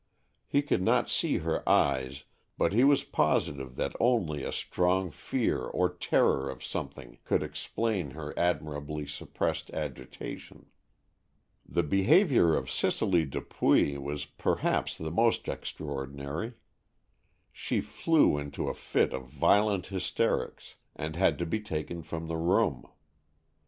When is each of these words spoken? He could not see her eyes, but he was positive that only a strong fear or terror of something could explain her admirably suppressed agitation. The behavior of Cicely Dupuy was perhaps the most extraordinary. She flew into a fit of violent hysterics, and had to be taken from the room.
He 0.47 0.63
could 0.63 0.81
not 0.81 1.07
see 1.07 1.37
her 1.37 1.61
eyes, 1.69 2.23
but 2.57 2.73
he 2.73 2.83
was 2.83 3.03
positive 3.03 3.75
that 3.75 3.93
only 3.99 4.41
a 4.41 4.51
strong 4.51 5.11
fear 5.11 5.59
or 5.61 5.93
terror 5.93 6.49
of 6.49 6.63
something 6.63 7.19
could 7.23 7.43
explain 7.43 8.09
her 8.09 8.33
admirably 8.35 9.05
suppressed 9.05 9.69
agitation. 9.75 10.65
The 11.67 11.83
behavior 11.83 12.55
of 12.55 12.67
Cicely 12.71 13.25
Dupuy 13.25 13.95
was 13.99 14.25
perhaps 14.25 14.97
the 14.97 15.11
most 15.11 15.47
extraordinary. 15.47 16.53
She 17.51 17.79
flew 17.79 18.39
into 18.39 18.69
a 18.69 18.73
fit 18.73 19.13
of 19.13 19.27
violent 19.27 19.85
hysterics, 19.93 20.77
and 20.95 21.15
had 21.15 21.37
to 21.37 21.45
be 21.45 21.59
taken 21.59 22.01
from 22.01 22.25
the 22.25 22.37
room. 22.37 22.87